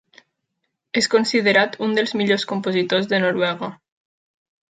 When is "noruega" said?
3.27-3.73